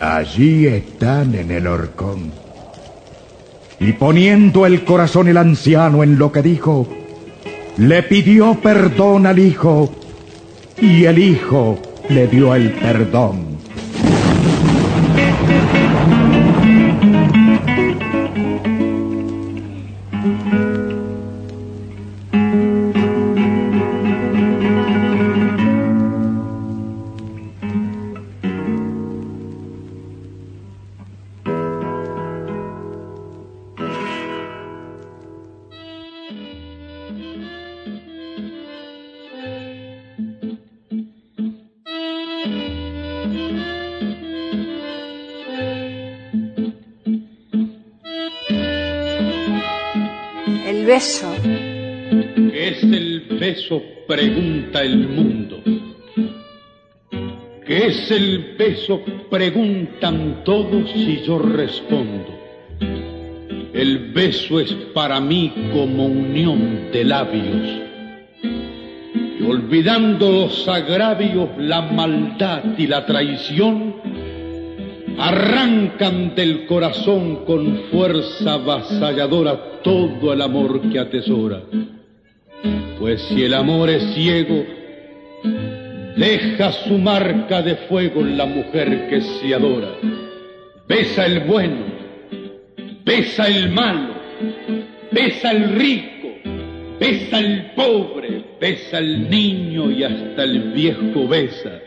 allí 0.00 0.66
están 0.66 1.34
en 1.34 1.50
el 1.50 1.66
horcón. 1.66 2.32
Y 3.80 3.92
poniendo 3.92 4.66
el 4.66 4.84
corazón 4.84 5.28
el 5.28 5.36
anciano 5.36 6.02
en 6.02 6.18
lo 6.18 6.32
que 6.32 6.42
dijo, 6.42 6.88
le 7.76 8.02
pidió 8.02 8.54
perdón 8.60 9.26
al 9.26 9.38
hijo 9.38 9.92
y 10.80 11.04
el 11.04 11.18
hijo 11.18 11.78
le 12.08 12.26
dio 12.26 12.54
el 12.54 12.72
perdón. 12.72 13.57
¿Qué 50.88 50.96
es 52.68 52.82
el 52.82 53.20
beso? 53.38 53.82
Pregunta 54.06 54.82
el 54.82 55.06
mundo. 55.06 55.60
¿Qué 57.66 57.88
es 57.88 58.10
el 58.10 58.54
beso? 58.58 59.02
Preguntan 59.28 60.44
todos 60.44 60.90
y 60.94 61.20
yo 61.26 61.40
respondo. 61.40 62.34
El 63.74 64.12
beso 64.14 64.60
es 64.60 64.72
para 64.94 65.20
mí 65.20 65.52
como 65.74 66.06
unión 66.06 66.90
de 66.90 67.04
labios. 67.04 67.82
Y 68.42 69.44
olvidando 69.44 70.32
los 70.32 70.66
agravios, 70.68 71.50
la 71.58 71.82
maldad 71.82 72.64
y 72.78 72.86
la 72.86 73.04
traición, 73.04 73.87
arrancan 75.18 76.34
del 76.34 76.66
corazón 76.66 77.44
con 77.44 77.84
fuerza 77.90 78.54
avasalladora 78.54 79.80
todo 79.82 80.32
el 80.32 80.40
amor 80.40 80.80
que 80.90 80.98
atesora. 80.98 81.60
Pues 82.98 83.20
si 83.22 83.44
el 83.44 83.54
amor 83.54 83.90
es 83.90 84.02
ciego, 84.14 84.64
deja 86.16 86.72
su 86.72 86.98
marca 86.98 87.62
de 87.62 87.76
fuego 87.88 88.20
en 88.20 88.38
la 88.38 88.46
mujer 88.46 89.08
que 89.08 89.20
se 89.20 89.54
adora. 89.54 89.90
Besa 90.86 91.26
el 91.26 91.40
bueno, 91.40 91.84
besa 93.04 93.46
el 93.46 93.70
malo, 93.70 94.14
besa 95.10 95.50
el 95.50 95.74
rico, 95.74 96.28
besa 96.98 97.40
el 97.40 97.72
pobre, 97.72 98.44
besa 98.60 98.98
el 98.98 99.28
niño 99.28 99.90
y 99.90 100.04
hasta 100.04 100.44
el 100.44 100.72
viejo 100.72 101.26
besa. 101.28 101.80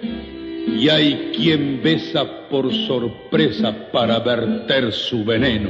Y 0.77 0.89
hay 0.89 1.31
quien 1.35 1.81
besa 1.83 2.47
por 2.49 2.73
sorpresa 2.73 3.91
para 3.91 4.19
verter 4.19 4.91
su 4.91 5.23
veneno. 5.23 5.69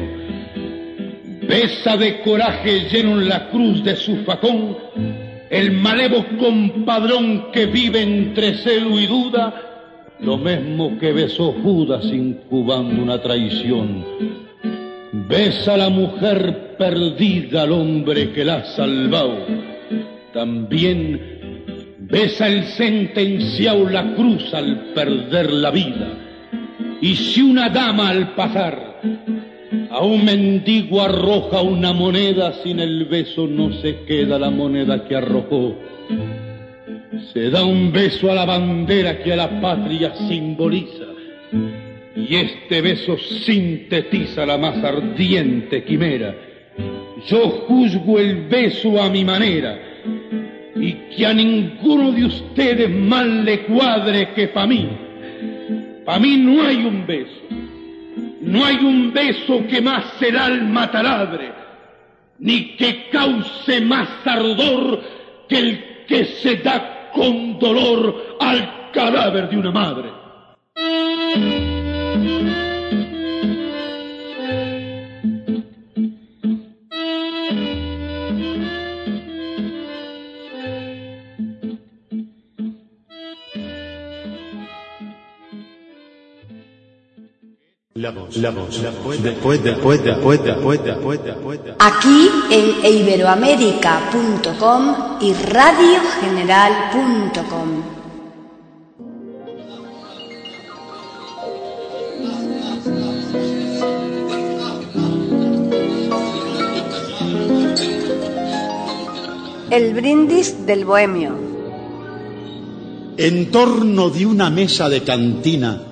Besa 1.48 1.98
de 1.98 2.22
coraje 2.22 2.88
lleno 2.90 3.20
en 3.20 3.28
la 3.28 3.50
cruz 3.50 3.84
de 3.84 3.96
su 3.96 4.18
facón 4.24 4.78
el 5.52 5.74
malevo 5.74 6.26
compadrón 6.40 7.52
que 7.52 7.66
vive 7.66 8.02
entre 8.02 8.54
celo 8.60 8.98
y 8.98 9.06
duda, 9.06 10.14
lo 10.22 10.38
mismo 10.38 10.98
que 10.98 11.12
besó 11.12 11.52
Judas 11.52 12.06
incubando 12.06 13.04
una 13.04 13.22
traición. 13.22 14.06
Besa 15.12 15.76
la 15.76 15.90
mujer 15.90 16.78
perdida 16.78 17.64
al 17.64 17.74
hombre 17.74 18.32
que 18.32 18.46
la 18.46 18.60
ha 18.60 18.64
salvado. 18.64 19.46
También 20.34 21.41
besa 22.12 22.48
el 22.48 22.66
sentenciado 22.66 23.90
la 23.90 24.14
cruz 24.16 24.54
al 24.54 24.92
perder 24.94 25.52
la 25.52 25.72
vida. 25.72 26.14
Y 27.02 27.16
si 27.16 27.42
una 27.42 27.70
dama 27.70 28.10
al 28.10 28.36
pasar 28.36 29.00
a 29.90 30.02
un 30.02 30.26
mendigo 30.26 31.02
arroja 31.02 31.62
una 31.62 31.94
moneda, 31.94 32.54
sin 32.64 32.80
el 32.80 33.06
beso 33.06 33.48
no 33.48 33.74
se 33.82 34.02
queda 34.06 34.38
la 34.38 34.52
moneda 34.52 35.08
que 35.08 35.16
arrojó. 35.16 35.76
Se 37.34 37.50
da 37.50 37.64
un 37.64 37.92
beso 37.92 38.30
a 38.30 38.36
la 38.36 38.46
bandera 38.46 39.24
que 39.24 39.32
a 39.34 39.38
la 39.38 39.62
patria 39.62 40.14
simboliza. 40.28 41.06
Y 42.16 42.36
este 42.36 42.82
beso 42.82 43.18
sintetiza 43.18 44.46
la 44.46 44.58
más 44.58 44.84
ardiente 44.84 45.84
quimera. 45.84 46.36
Yo 47.28 47.50
juzgo 47.68 48.20
el 48.20 48.48
beso 48.48 49.02
a 49.02 49.10
mi 49.10 49.24
manera 49.24 49.92
que 51.16 51.26
a 51.26 51.34
ninguno 51.34 52.12
de 52.12 52.26
ustedes 52.26 52.90
mal 52.90 53.46
le 53.46 53.66
cuadre 53.66 54.34
que 54.34 54.50
para 54.50 54.68
mí. 54.68 54.90
Para 56.06 56.20
mí 56.20 56.38
no 56.38 56.64
hay 56.64 56.86
un 56.86 57.06
beso 57.06 57.42
no 58.42 58.66
hay 58.66 58.78
un 58.78 59.14
beso 59.14 59.66
que 59.68 59.82
más 59.82 60.22
el 60.22 60.38
alma 60.38 60.92
taladre, 60.92 61.52
ni 62.40 62.76
que 62.76 63.10
cause 63.10 63.82
más 63.82 64.10
ardor 64.26 65.02
que 65.48 65.58
el 65.58 66.06
que 66.08 66.26
se 66.26 66.58
da 66.58 67.12
con 67.14 67.60
dolor 67.60 68.38
al 68.40 68.90
cadáver 68.92 69.50
de 69.50 69.58
una 69.58 69.72
madre. 69.72 71.71
Aquí 91.80 92.30
en 92.50 92.86
iberoamérica.com 92.86 94.96
y 95.22 95.34
radiogeneral.com. 95.34 98.02
El 109.72 109.94
brindis 109.94 110.66
del 110.66 110.84
bohemio. 110.84 111.32
En 113.16 113.52
torno 113.52 114.10
de 114.10 114.26
una 114.26 114.50
mesa 114.50 114.90
de 114.90 115.02
cantina, 115.04 115.91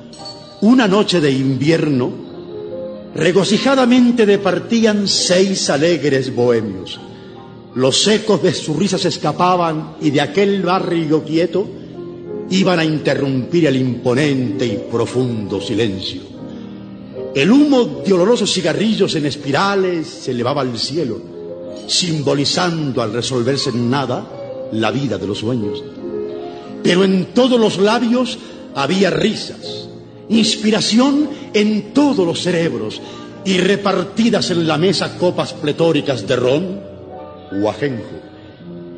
una 0.62 0.88
noche 0.88 1.22
de 1.22 1.32
invierno, 1.32 2.12
regocijadamente 3.16 4.26
departían 4.26 5.08
seis 5.08 5.70
alegres 5.70 6.34
bohemios. 6.34 7.00
Los 7.76 8.08
ecos 8.08 8.42
de 8.42 8.54
sus 8.54 8.76
risas 8.76 9.06
escapaban 9.06 9.96
y 10.02 10.10
de 10.10 10.22
aquel 10.22 10.62
barrio 10.62 11.24
quieto 11.24 11.68
iban 12.50 12.80
a 12.80 12.86
interrumpir 12.86 13.68
el 13.68 13.76
imponente 13.76 14.66
y 14.66 14.92
profundo 14.92 15.62
silencio. 15.62 16.22
El 17.36 17.52
humo 17.52 18.02
de 18.06 18.12
olorosos 18.12 18.52
cigarrillos 18.52 19.16
en 19.16 19.28
espirales 19.28 20.08
se 20.08 20.32
elevaba 20.32 20.62
al 20.62 20.78
cielo, 20.78 21.22
simbolizando 21.88 23.02
al 23.02 23.14
resolverse 23.14 23.70
en 23.70 23.90
nada 23.90 24.70
la 24.72 24.90
vida 24.92 25.18
de 25.18 25.28
los 25.28 25.38
sueños. 25.38 25.84
Pero 26.82 27.04
en 27.04 27.34
todos 27.34 27.60
los 27.60 27.78
labios 27.78 28.40
había 28.74 29.12
risas, 29.12 29.89
inspiración 30.30 31.30
en 31.54 31.94
todos 31.94 32.26
los 32.26 32.42
cerebros 32.42 33.02
y 33.46 33.58
repartidas 33.58 34.52
en 34.52 34.68
la 34.68 34.78
mesa 34.78 35.18
copas 35.18 35.54
pletóricas 35.54 36.28
de 36.28 36.36
ron 36.36 36.82
o 37.62 37.70
ajenjo. 37.70 38.20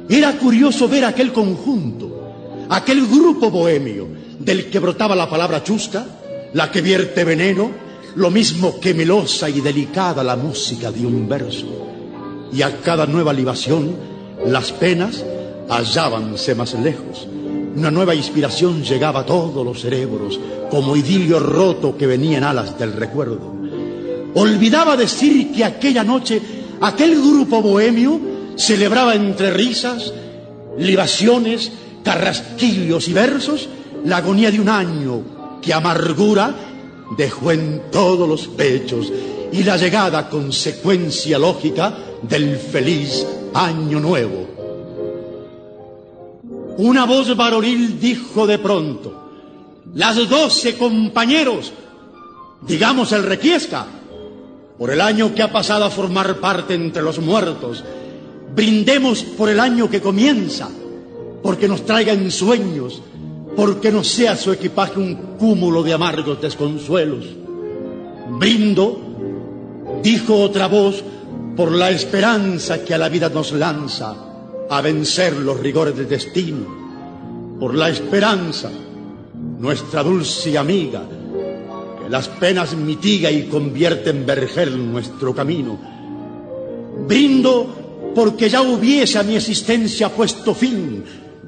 Era 0.10 0.38
curioso 0.38 0.90
ver 0.90 1.06
aquel 1.06 1.32
conjunto, 1.32 2.68
aquel 2.70 3.08
grupo 3.08 3.50
bohemio 3.50 4.08
del 4.40 4.70
que 4.70 4.80
brotaba 4.80 5.16
la 5.16 5.30
palabra 5.30 5.64
chusca, 5.64 6.06
la 6.54 6.70
que 6.72 6.82
vierte 6.82 7.24
veneno, 7.24 7.72
lo 8.16 8.30
mismo 8.30 8.80
que 8.80 8.94
melosa 8.94 9.50
y 9.50 9.62
delicada 9.62 10.24
la 10.24 10.36
música 10.36 10.92
de 10.92 11.06
un 11.06 11.30
verso. 11.30 11.88
Y 12.52 12.62
a 12.62 12.82
cada 12.82 13.06
nueva 13.06 13.32
libación, 13.32 13.96
las 14.46 14.72
penas 14.74 15.24
hallábanse 15.70 16.56
más 16.56 16.74
lejos. 16.74 17.28
Una 17.76 17.90
nueva 17.90 18.14
inspiración 18.14 18.84
llegaba 18.84 19.22
a 19.22 19.26
todos 19.26 19.66
los 19.66 19.82
cerebros, 19.82 20.40
como 20.70 20.96
idilio 20.96 21.40
roto 21.40 21.98
que 21.98 22.08
venía 22.08 22.38
en 22.38 22.44
alas 22.44 22.78
del 22.78 22.94
recuerdo. 22.94 23.56
Olvidaba 24.36 24.98
decir 24.98 25.52
que 25.52 25.64
aquella 25.64 26.04
noche 26.04 26.42
aquel 26.82 27.16
grupo 27.16 27.62
bohemio 27.62 28.20
celebraba 28.56 29.16
entre 29.16 29.52
risas, 29.52 30.14
libaciones, 30.78 31.72
carrasquillos 32.04 33.08
y 33.08 33.14
versos 33.14 33.70
la 34.06 34.18
agonía 34.18 34.52
de 34.52 34.60
un 34.60 34.70
año 34.70 35.22
que 35.62 35.74
amargura 35.74 36.56
dejó 37.18 37.52
en 37.52 37.84
todos 37.92 38.28
los 38.28 38.48
pechos 38.48 39.12
y 39.52 39.64
la 39.64 39.78
llegada 39.78 40.30
consecuencia 40.30 41.38
lógica 41.38 41.96
del 42.22 42.58
feliz 42.58 43.26
año 43.54 44.00
nuevo. 44.00 44.61
Una 46.78 47.06
voz 47.06 47.36
varonil 47.36 48.00
dijo 48.00 48.48
de 48.48 48.58
pronto, 48.58 49.22
las 49.94 50.30
doce 50.30 50.78
compañeros, 50.78 51.74
digamos 52.62 53.12
el 53.12 53.24
requiesca, 53.24 53.86
por 54.78 54.90
el 54.90 55.02
año 55.02 55.36
que 55.36 55.44
ha 55.44 55.52
pasado 55.52 55.86
a 55.86 55.90
formar 55.90 56.40
parte 56.40 56.74
entre 56.74 57.02
los 57.02 57.20
muertos, 57.20 57.84
brindemos 58.56 59.24
por 59.24 59.50
el 59.50 59.60
año 59.60 59.90
que 59.90 60.02
comienza, 60.02 60.70
porque 61.44 61.68
nos 61.68 61.86
traiga 61.86 62.14
en 62.14 62.32
sueños, 62.32 63.02
porque 63.56 63.92
no 63.92 64.04
sea 64.04 64.36
su 64.38 64.52
equipaje 64.52 65.00
un 65.00 65.16
cúmulo 65.38 65.84
de 65.84 65.94
amargos 65.94 66.42
desconsuelos. 66.42 67.26
Brindo, 68.40 69.00
dijo 70.02 70.36
otra 70.36 70.68
voz, 70.68 71.04
por 71.56 71.72
la 71.72 71.90
esperanza 71.90 72.84
que 72.84 72.94
a 72.94 72.98
la 72.98 73.10
vida 73.10 73.30
nos 73.30 73.52
lanza 73.52 74.31
a 74.72 74.80
vencer 74.80 75.36
los 75.36 75.60
rigores 75.60 75.98
del 75.98 76.08
destino, 76.08 76.66
por 77.60 77.76
la 77.76 77.90
esperanza, 77.90 78.72
nuestra 79.60 80.02
dulce 80.02 80.58
amiga, 80.58 81.04
que 82.02 82.10
las 82.10 82.30
penas 82.30 82.74
mitiga 82.78 83.30
y 83.30 83.48
convierte 83.48 84.12
en 84.12 84.26
vergel 84.26 84.90
nuestro 84.90 85.36
camino. 85.36 85.78
Brindo 87.06 88.14
porque 88.16 88.48
ya 88.48 88.62
hubiese 88.62 89.20
a 89.20 89.24
mi 89.24 89.36
existencia 89.36 90.08
puesto 90.08 90.56
fin, 90.56 91.04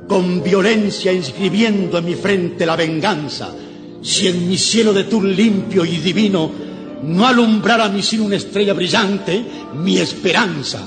con 0.06 0.44
violencia 0.44 1.14
inscribiendo 1.14 2.00
en 2.00 2.06
mi 2.06 2.16
frente 2.16 2.66
la 2.66 2.76
venganza, 2.76 3.56
si 4.02 4.28
en 4.28 4.50
mi 4.50 4.58
cielo 4.58 4.92
de 4.92 5.06
tur 5.06 5.24
limpio 5.24 5.86
y 5.86 5.96
divino 6.00 6.52
no 7.04 7.26
alumbrara 7.26 7.88
mi 7.88 8.02
sin 8.02 8.20
una 8.20 8.36
estrella 8.36 8.74
brillante, 8.74 9.46
mi 9.76 9.98
esperanza. 9.98 10.86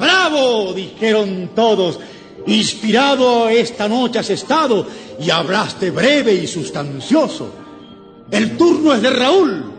¡Bravo! 0.00 0.72
dijeron 0.72 1.50
todos. 1.54 2.00
Inspirado 2.46 3.50
esta 3.50 3.86
noche 3.86 4.18
has 4.18 4.30
estado 4.30 4.86
y 5.20 5.28
hablaste 5.28 5.90
breve 5.90 6.32
y 6.32 6.46
sustancioso. 6.46 7.50
El 8.30 8.56
turno 8.56 8.94
es 8.94 9.02
de 9.02 9.10
Raúl. 9.10 9.72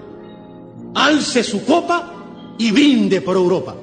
Alce 0.94 1.44
su 1.44 1.66
copa 1.66 2.14
y 2.60 2.70
brinde 2.72 3.22
por 3.22 3.36
Europa, 3.36 3.76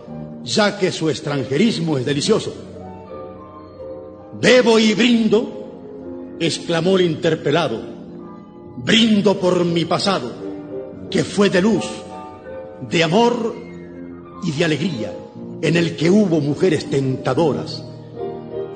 ya 0.44 0.78
que 0.78 0.92
su 0.92 1.10
extranjerismo 1.10 1.98
es 1.98 2.06
delicioso. 2.06 2.54
Bebo 4.40 4.78
y 4.78 4.94
brindo, 4.94 6.36
exclamó 6.38 6.98
el 6.98 7.06
interpelado. 7.06 7.82
Brindo 8.76 9.40
por 9.40 9.64
mi 9.64 9.84
pasado, 9.86 10.30
que 11.10 11.24
fue 11.24 11.50
de 11.50 11.60
luz, 11.60 11.84
de 12.88 13.02
amor 13.02 13.56
y 14.44 14.52
de 14.52 14.64
alegría, 14.64 15.12
en 15.60 15.76
el 15.76 15.96
que 15.96 16.10
hubo 16.10 16.40
mujeres 16.40 16.88
tentadoras 16.88 17.82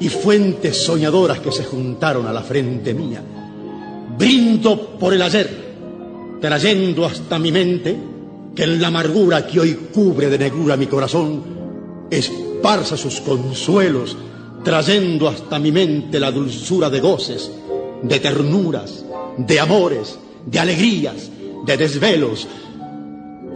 y 0.01 0.09
fuentes 0.09 0.85
soñadoras 0.85 1.41
que 1.41 1.53
se 1.53 1.65
juntaron 1.65 2.27
a 2.27 2.33
la 2.33 2.43
frente 2.43 2.93
mía. 2.93 3.23
Brindo 4.19 4.99
por 4.99 5.15
el 5.15 5.23
ayer, 5.23 5.49
trayendo 6.41 7.07
hasta 7.07 7.39
mi 7.39 7.53
mente 7.53 7.97
que 8.55 8.65
en 8.65 8.81
la 8.81 8.89
amargura 8.89 9.47
que 9.47 9.61
hoy 9.61 9.75
cubre 9.95 10.29
de 10.29 10.39
negrura 10.39 10.77
mi 10.77 10.87
corazón, 10.87 11.43
esparza 12.11 12.97
sus 12.97 13.21
consuelos, 13.21 14.17
trayendo 14.63 15.29
hasta 15.29 15.59
mi 15.59 15.73
mente 15.73 16.21
la 16.21 16.31
dulzura 16.31 16.91
de 16.91 17.01
goces, 17.01 17.51
de 18.03 18.21
ternuras, 18.21 19.05
de 19.39 19.61
amores, 19.61 20.19
de 20.45 20.59
alegrías, 20.59 21.31
de 21.65 21.77
desvelos. 21.77 22.47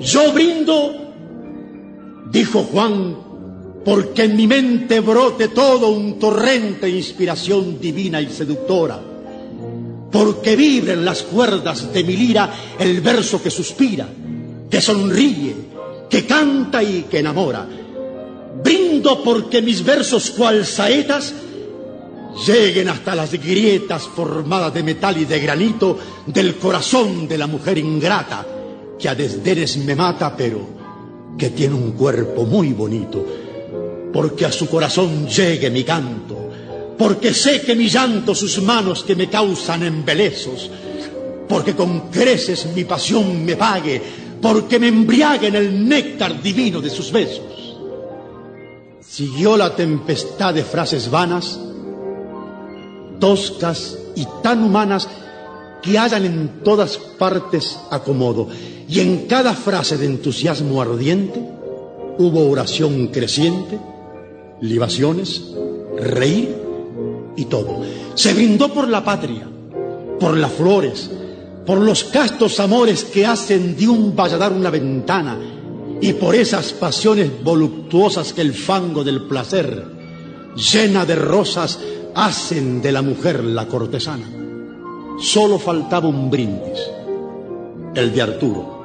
Yo 0.01 0.33
brindo, 0.33 1.06
dijo 2.31 2.65
Juan, 2.65 3.17
porque 3.85 4.25
en 4.25 4.37
mi 4.37 4.47
mente 4.47 5.01
brote 5.01 5.49
todo 5.49 5.91
un 5.91 6.19
torrente 6.19 6.87
de 6.87 6.93
inspiración 6.93 7.81
divina 7.81 8.21
y 8.21 8.29
seductora, 8.29 9.01
porque 10.11 10.57
vibren 10.57 11.05
las 11.05 11.23
cuerdas 11.23 11.93
de 11.93 12.03
mi 12.03 12.17
lira 12.17 12.53
el 12.79 13.01
verso 13.01 13.43
que 13.43 13.51
suspira, 13.51 14.09
que 14.69 14.81
sonríe, 14.81 15.55
que 16.11 16.27
canta 16.27 16.83
y 16.83 17.03
que 17.05 17.21
enamora. 17.21 17.67
Brindo 18.63 19.23
porque 19.23 19.63
mis 19.63 19.85
versos 19.85 20.31
cual 20.31 20.67
saetas 20.67 21.33
lleguen 22.45 22.89
hasta 22.89 23.15
las 23.15 23.33
grietas 23.33 24.03
formadas 24.09 24.75
de 24.75 24.83
metal 24.83 25.17
y 25.17 25.25
de 25.25 25.39
granito 25.39 25.99
del 26.27 26.57
corazón 26.57 27.29
de 27.29 27.39
la 27.39 27.47
mujer 27.47 27.79
ingrata 27.79 28.45
que 28.99 29.09
a 29.09 29.15
desdenes 29.15 29.77
me 29.79 29.95
mata 29.95 30.37
pero 30.37 30.76
que 31.39 31.51
tiene 31.51 31.75
un 31.75 31.93
cuerpo 31.93 32.45
muy 32.45 32.73
bonito 32.73 33.25
porque 34.13 34.47
a 34.47 34.53
su 34.53 34.69
corazón 34.69 35.27
llegue 35.29 35.71
mi 35.71 35.85
canto 35.85 36.51
porque 36.99 37.35
sé 37.35 37.61
que 37.61 37.75
mi 37.75 37.89
llanto 37.89 38.35
sus 38.35 38.63
manos 38.63 39.05
que 39.05 39.15
me 39.15 39.29
causan 39.29 39.83
embelezos 39.83 40.71
porque 41.49 41.75
con 41.75 42.11
creces 42.11 42.67
mi 42.75 42.85
pasión 42.85 43.45
me 43.45 43.57
pague 43.57 44.01
porque 44.41 44.79
me 44.79 44.89
embriague 44.89 45.49
en 45.49 45.57
el 45.57 45.89
néctar 45.89 46.43
divino 46.43 46.81
de 46.81 46.91
sus 46.91 47.13
besos 47.13 47.77
siguió 49.01 49.57
la 49.57 49.75
tempestad 49.75 50.55
de 50.55 50.65
frases 50.65 51.11
vanas 51.11 51.61
toscas 53.19 53.99
y 54.15 54.27
tan 54.43 54.63
humanas 54.63 55.09
que 55.83 55.99
hallan 55.99 56.25
en 56.25 56.49
todas 56.65 56.99
partes 56.99 57.79
acomodo. 57.91 58.49
Y 58.89 59.01
en 59.01 59.27
cada 59.27 59.55
frase 59.55 59.97
de 59.97 60.07
entusiasmo 60.07 60.81
ardiente 60.81 61.41
hubo 62.19 62.49
oración 62.49 63.09
creciente, 63.09 63.79
libaciones, 64.61 65.43
reír 65.99 66.55
y 67.37 67.45
todo. 67.47 67.83
Se 68.15 68.33
brindó 68.33 68.73
por 68.73 68.89
la 68.89 69.05
patria, 69.05 69.47
por 70.19 70.37
las 70.37 70.53
flores, 70.53 71.11
por 71.67 71.79
los 71.79 72.05
castos 72.05 72.61
amores 72.61 73.05
que 73.05 73.27
hacen 73.27 73.77
de 73.77 73.89
un 73.89 74.15
valladar 74.15 74.53
una 74.53 74.71
ventana 74.71 75.37
y 76.01 76.13
por 76.13 76.35
esas 76.35 76.73
pasiones 76.73 77.43
voluptuosas 77.43 78.33
que 78.33 78.43
el 78.43 78.55
fango 78.55 79.03
del 79.03 79.23
placer, 79.23 79.85
llena 80.55 81.05
de 81.05 81.17
rosas, 81.17 81.79
hacen 82.15 82.81
de 82.81 82.93
la 82.93 83.03
mujer 83.03 83.43
la 83.45 83.67
cortesana. 83.67 84.27
Solo 85.19 85.59
faltaba 85.59 86.09
un 86.09 86.31
brindis, 86.31 86.81
el 87.95 88.13
de 88.15 88.23
Arturo, 88.23 88.76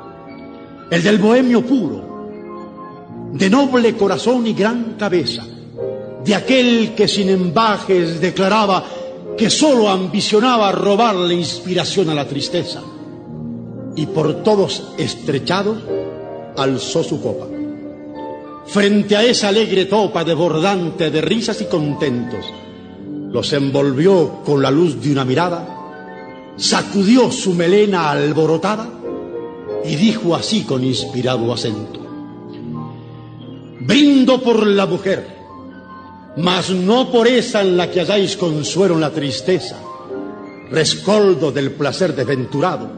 el 0.92 1.02
del 1.02 1.20
bohemio 1.20 1.66
puro, 1.66 3.32
de 3.32 3.50
noble 3.50 3.96
corazón 3.96 4.46
y 4.46 4.54
gran 4.54 4.96
cabeza, 5.00 5.46
de 6.24 6.36
aquel 6.36 6.94
que 6.94 7.08
sin 7.08 7.30
embajes 7.30 8.20
declaraba 8.20 8.84
que 9.38 9.50
solo 9.50 9.88
ambicionaba 9.88 10.70
robar 10.74 11.16
la 11.16 11.34
inspiración 11.34 12.10
a 12.10 12.14
la 12.14 12.28
tristeza, 12.28 12.82
y 13.96 14.06
por 14.08 14.44
todos 14.44 14.92
estrechados 14.98 15.78
alzó 16.58 17.04
su 17.06 17.22
copa. 17.22 17.48
Frente 18.66 19.16
a 19.16 19.24
esa 19.24 19.48
alegre 19.48 19.86
topa 19.86 20.26
desbordante 20.26 21.10
de 21.10 21.22
risas 21.22 21.62
y 21.62 21.66
contentos, 21.66 22.46
los 23.32 23.54
envolvió 23.54 24.42
con 24.44 24.62
la 24.62 24.70
luz 24.70 25.02
de 25.02 25.14
una 25.14 25.24
mirada, 25.24 26.54
sacudió 26.58 27.32
su 27.32 27.54
melena 27.54 28.12
alborotada 28.12 29.01
y 29.86 29.96
dijo 29.96 30.36
así 30.36 30.64
con 30.64 30.84
inspirado 30.84 31.52
acento, 31.52 32.00
brindo 33.82 34.42
por 34.42 34.66
la 34.66 34.86
mujer, 34.86 35.26
mas 36.38 36.70
no 36.70 37.12
por 37.12 37.28
esa 37.28 37.62
en 37.62 37.78
la 37.78 37.90
que 37.90 38.02
halláis 38.02 38.38
consuelo 38.38 38.96
en 38.96 39.02
la 39.02 39.12
tristeza, 39.12 39.78
rescoldo 40.70 41.52
del 41.52 41.72
placer 41.72 42.16
desventurado, 42.16 42.90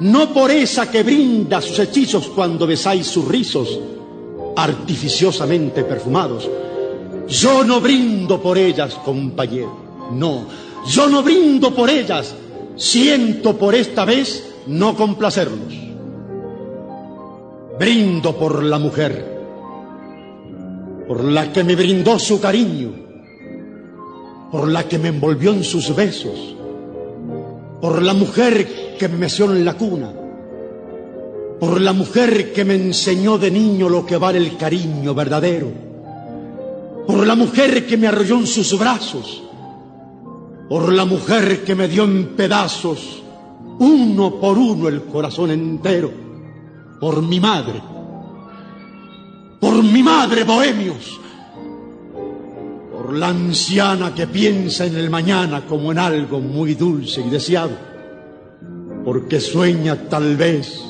no 0.00 0.32
por 0.32 0.50
esa 0.50 0.90
que 0.90 1.02
brinda 1.02 1.60
sus 1.60 1.78
hechizos 1.78 2.28
cuando 2.28 2.66
besáis 2.66 3.06
sus 3.06 3.26
rizos, 3.26 3.78
artificiosamente 4.56 5.84
perfumados, 5.84 6.48
yo 7.30 7.62
no 7.62 7.80
brindo 7.80 8.42
por 8.42 8.58
ellas, 8.58 8.94
compañero. 9.04 9.90
No, 10.12 10.46
yo 10.86 11.08
no 11.08 11.22
brindo 11.22 11.72
por 11.72 11.88
ellas. 11.88 12.34
Siento 12.76 13.56
por 13.56 13.74
esta 13.74 14.04
vez 14.04 14.52
no 14.66 14.96
complacerlos. 14.96 15.89
Brindo 17.80 18.36
por 18.36 18.62
la 18.62 18.78
mujer, 18.78 19.40
por 21.08 21.24
la 21.24 21.52
que 21.52 21.64
me 21.64 21.74
brindó 21.74 22.18
su 22.18 22.40
cariño, 22.40 22.92
por 24.52 24.68
la 24.68 24.86
que 24.86 24.98
me 24.98 25.08
envolvió 25.08 25.52
en 25.52 25.64
sus 25.64 25.96
besos, 25.96 26.54
por 27.80 28.02
la 28.02 28.14
mujer 28.14 28.96
que 28.96 29.08
me 29.08 29.16
meció 29.16 29.46
en 29.46 29.64
la 29.64 29.74
cuna, 29.74 30.12
por 31.58 31.80
la 31.80 31.92
mujer 31.92 32.52
que 32.52 32.64
me 32.64 32.74
enseñó 32.74 33.38
de 33.38 33.50
niño 33.50 33.88
lo 33.88 34.06
que 34.06 34.16
vale 34.16 34.38
el 34.38 34.56
cariño 34.56 35.14
verdadero 35.14 35.90
por 37.10 37.26
la 37.26 37.34
mujer 37.34 37.86
que 37.86 37.96
me 37.96 38.06
arrolló 38.06 38.36
en 38.36 38.46
sus 38.46 38.78
brazos, 38.78 39.42
por 40.68 40.92
la 40.92 41.04
mujer 41.04 41.64
que 41.64 41.74
me 41.74 41.88
dio 41.88 42.04
en 42.04 42.36
pedazos, 42.36 43.22
uno 43.80 44.36
por 44.36 44.56
uno 44.56 44.86
el 44.88 45.02
corazón 45.04 45.50
entero, 45.50 46.29
por 47.00 47.22
mi 47.22 47.40
madre, 47.40 47.80
por 49.58 49.82
mi 49.82 50.02
madre, 50.02 50.44
bohemios, 50.44 51.18
por 52.92 53.14
la 53.14 53.28
anciana 53.28 54.14
que 54.14 54.26
piensa 54.26 54.84
en 54.84 54.96
el 54.96 55.08
mañana 55.08 55.64
como 55.66 55.92
en 55.92 55.98
algo 55.98 56.40
muy 56.40 56.74
dulce 56.74 57.22
y 57.22 57.30
deseado, 57.30 57.76
porque 59.04 59.40
sueña 59.40 59.96
tal 60.08 60.36
vez 60.36 60.84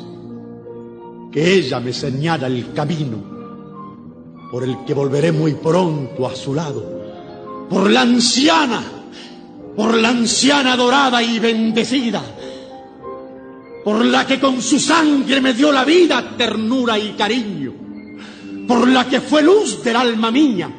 que 1.31 1.55
ella 1.55 1.79
me 1.79 1.93
señala 1.93 2.49
el 2.49 2.73
camino 2.73 3.31
por 4.51 4.65
el 4.65 4.85
que 4.85 4.95
volveré 4.95 5.31
muy 5.31 5.55
pronto 5.55 6.27
a 6.27 6.35
su 6.35 6.55
lado, 6.55 7.67
por 7.71 7.89
la 7.89 8.01
anciana, 8.01 8.83
por 9.77 9.97
la 9.97 10.09
anciana 10.09 10.77
dorada 10.77 11.23
y 11.23 11.39
bendecida, 11.39 12.21
por 13.85 14.05
la 14.05 14.27
que 14.27 14.39
con 14.39 14.61
su 14.61 14.79
sangre 14.79 15.41
me 15.41 15.55
dio 15.55 15.73
la 15.73 15.85
vida, 15.85 16.37
ternura 16.37 16.99
y 16.99 17.13
cariño, 17.13 17.73
por 18.67 18.87
la 18.89 19.09
que 19.09 19.21
fue 19.21 19.43
luz 19.43 19.83
del 19.83 19.97
alma 19.97 20.31
mía, 20.31 20.71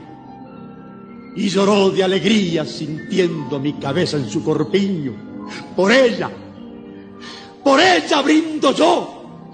y 1.35 1.49
lloró 1.49 1.89
de 1.89 2.03
alegría 2.03 2.65
sintiendo 2.65 3.59
mi 3.59 3.73
cabeza 3.73 4.17
en 4.17 4.29
su 4.29 4.43
corpiño, 4.43 5.45
por 5.75 5.91
ella, 5.91 6.29
por 7.63 7.79
ella 7.79 8.21
brindo 8.21 8.73
yo, 8.73 9.51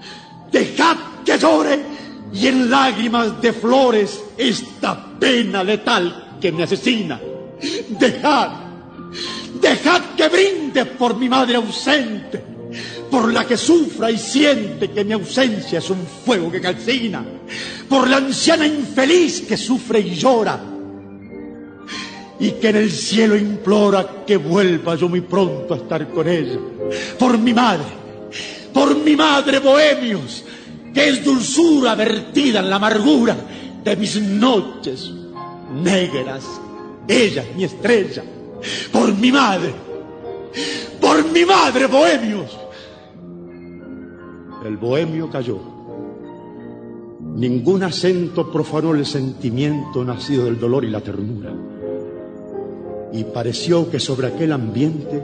dejad 0.50 0.96
que 1.24 1.38
llore 1.38 1.98
y 2.32 2.46
en 2.46 2.70
lágrimas 2.70 3.40
de 3.40 3.52
flores 3.52 4.22
esta 4.36 5.18
pena 5.18 5.64
letal 5.64 6.36
que 6.40 6.52
me 6.52 6.62
asesina. 6.64 7.20
Dejad, 7.88 8.50
dejad 9.60 10.02
que 10.16 10.28
brinde 10.28 10.84
por 10.86 11.16
mi 11.16 11.28
madre 11.28 11.56
ausente, 11.56 12.42
por 13.10 13.32
la 13.32 13.46
que 13.46 13.56
sufra 13.56 14.10
y 14.10 14.18
siente 14.18 14.90
que 14.90 15.04
mi 15.04 15.12
ausencia 15.12 15.78
es 15.78 15.90
un 15.90 16.06
fuego 16.24 16.50
que 16.50 16.60
calcina, 16.60 17.24
por 17.88 18.08
la 18.08 18.18
anciana 18.18 18.66
infeliz 18.66 19.42
que 19.42 19.56
sufre 19.56 20.00
y 20.00 20.14
llora, 20.14 20.60
y 22.40 22.52
que 22.52 22.68
en 22.68 22.76
el 22.76 22.90
cielo 22.90 23.36
implora 23.36 24.24
que 24.26 24.36
vuelva 24.36 24.94
yo 24.94 25.08
muy 25.08 25.22
pronto 25.22 25.74
a 25.74 25.78
estar 25.78 26.08
con 26.08 26.28
ella, 26.28 26.58
por 27.18 27.38
mi 27.38 27.52
madre, 27.52 27.86
por 28.72 28.96
mi 28.96 29.16
madre, 29.16 29.58
bohemios, 29.58 30.44
que 30.94 31.08
es 31.08 31.24
dulzura 31.24 31.94
vertida 31.94 32.60
en 32.60 32.70
la 32.70 32.76
amargura 32.76 33.36
de 33.82 33.96
mis 33.96 34.20
noches 34.20 35.10
negras, 35.82 36.44
ella 37.06 37.44
mi 37.56 37.64
estrella, 37.64 38.22
por 38.92 39.14
mi 39.14 39.32
madre, 39.32 39.72
por 41.00 41.24
mi 41.30 41.44
madre, 41.44 41.86
bohemios. 41.86 42.67
El 44.68 44.76
bohemio 44.76 45.30
cayó. 45.30 45.58
Ningún 47.36 47.82
acento 47.82 48.52
profanó 48.52 48.94
el 48.94 49.06
sentimiento 49.06 50.04
nacido 50.04 50.44
del 50.44 50.60
dolor 50.60 50.84
y 50.84 50.90
la 50.90 51.00
ternura. 51.00 51.54
Y 53.14 53.24
pareció 53.24 53.90
que 53.90 53.98
sobre 53.98 54.26
aquel 54.26 54.52
ambiente 54.52 55.22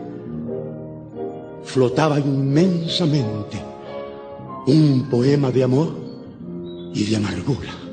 flotaba 1.62 2.18
inmensamente 2.18 3.62
un 4.66 5.08
poema 5.10 5.50
de 5.50 5.62
amor 5.62 5.90
y 6.94 7.04
de 7.04 7.16
amargura. 7.16 7.83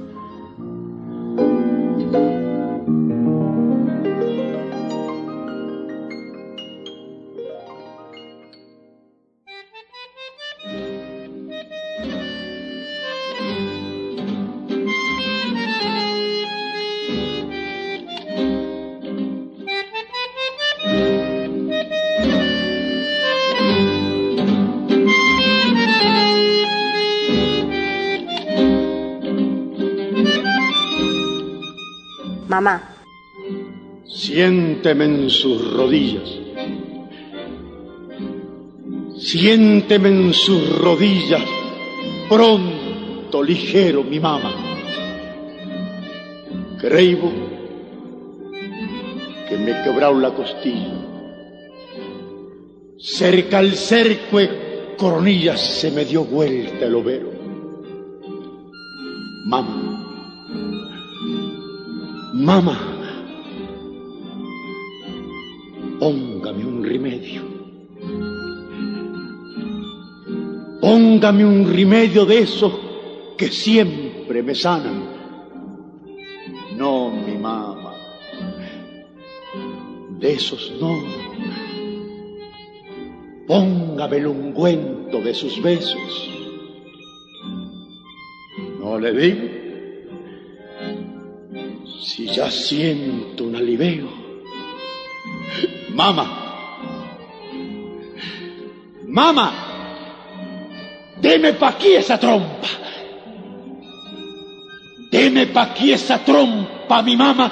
Siénteme 34.41 35.05
en 35.05 35.29
sus 35.29 35.71
rodillas. 35.71 36.27
Siénteme 39.19 40.09
en 40.09 40.33
sus 40.33 40.79
rodillas. 40.79 41.43
Pronto, 42.27 43.43
ligero, 43.43 44.03
mi 44.03 44.19
mamá. 44.19 44.51
Creo 46.79 47.31
que 49.47 49.57
me 49.59 49.79
he 49.79 49.83
quebrado 49.83 50.19
la 50.19 50.33
costilla. 50.33 50.91
Cerca 52.97 53.59
al 53.59 53.73
cerco 53.73 54.39
de 54.39 54.95
coronillas 54.97 55.61
se 55.61 55.91
me 55.91 56.03
dio 56.03 56.23
vuelta 56.25 56.85
el 56.87 56.95
overo. 56.95 57.31
Mamá. 59.45 59.77
Mamá, 62.33 63.00
póngame 66.01 66.65
un 66.65 66.83
remedio. 66.83 67.43
Póngame 70.81 71.45
un 71.45 71.71
remedio 71.71 72.25
de 72.25 72.39
esos 72.39 72.73
que 73.37 73.49
siempre 73.49 74.41
me 74.41 74.55
sanan. 74.55 74.97
No, 76.75 77.11
mi 77.11 77.37
mamá. 77.37 77.93
De 80.17 80.33
esos 80.33 80.73
no. 80.81 81.03
Póngame 83.45 84.17
el 84.17 84.25
ungüento 84.25 85.21
de 85.21 85.35
sus 85.35 85.61
besos. 85.61 86.29
No 88.79 88.97
le 88.97 89.13
digo 89.13 89.47
si 92.01 92.25
ya 92.25 92.49
siento 92.49 93.43
un 93.43 93.55
alivio. 93.55 94.20
Mamá, 96.01 96.25
mamá, 99.05 99.47
deme 101.21 101.53
pa' 101.53 101.69
aquí 101.69 101.93
esa 101.93 102.17
trompa. 102.17 102.69
Deme 105.11 105.45
pa' 105.53 105.61
aquí 105.61 105.91
esa 105.91 106.17
trompa, 106.25 107.03
mi 107.03 107.15
mamá, 107.15 107.51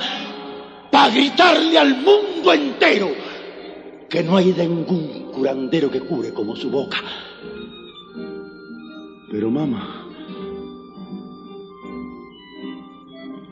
pa' 0.89 1.09
gritarle 1.09 1.77
al 1.77 2.01
mundo 2.01 2.51
entero 2.51 3.11
que 4.09 4.23
no 4.23 4.35
hay 4.35 4.51
ningún 4.51 5.29
curandero 5.31 5.91
que 5.91 6.01
cure 6.01 6.33
como 6.33 6.55
su 6.55 6.71
boca. 6.71 6.97
Pero 9.29 9.51
mamá, 9.51 10.09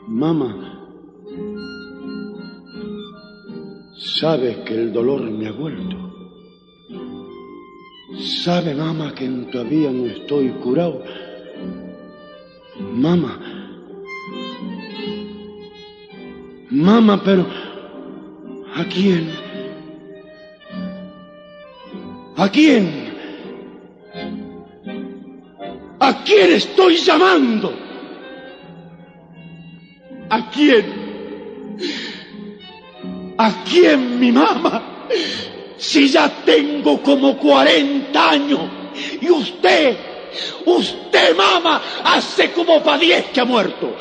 mamá, 0.08 0.67
Sabes 4.20 4.56
que 4.64 4.74
el 4.74 4.92
dolor 4.92 5.22
me 5.30 5.46
ha 5.46 5.52
vuelto. 5.52 5.96
Sabe, 8.42 8.74
mamá, 8.74 9.14
que 9.14 9.28
todavía 9.52 9.92
no 9.92 10.06
estoy 10.06 10.48
curado. 10.62 11.04
Mamá. 12.80 13.38
Mamá, 16.70 17.22
pero 17.24 17.46
¿a 18.74 18.84
quién? 18.86 19.30
¿A 22.36 22.48
quién? 22.50 23.12
¿A 26.00 26.24
quién 26.24 26.52
estoy 26.54 26.96
llamando? 26.96 27.72
¿A 30.28 30.50
quién? 30.50 30.97
¿A 33.38 33.64
quién 33.64 34.18
mi 34.18 34.32
mamá? 34.32 35.06
Si 35.76 36.08
ya 36.08 36.28
tengo 36.44 37.00
como 37.00 37.38
40 37.38 38.30
años 38.30 38.60
y 39.20 39.30
usted, 39.30 39.96
usted 40.66 41.36
mamá, 41.36 41.80
hace 42.02 42.50
como 42.50 42.82
para 42.82 42.98
10 42.98 43.26
que 43.26 43.40
ha 43.40 43.44
muerto. 43.44 43.94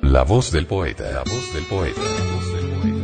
La 0.00 0.22
voz 0.22 0.50
del 0.50 0.64
poeta, 0.64 1.04
la 1.12 1.24
voz 1.24 1.52
del 1.52 1.64
poeta, 1.64 2.00
la 2.00 2.24
voz 2.32 2.54
del 2.54 2.64
poeta. 2.64 2.95